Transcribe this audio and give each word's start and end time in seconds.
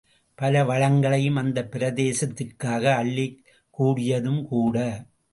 பல 0.35 0.63
வளங்களையும் 0.63 1.35
அந்தப் 1.35 1.71
பிரதேசத்திற்கு 1.71 2.67
அளிக்கக் 2.93 3.43
கூடியதும்கூட. 3.77 4.77